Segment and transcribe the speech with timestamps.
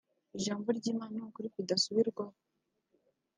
[0.37, 2.35] Ijambo ry’Imana ni ukuri kudasubirwaho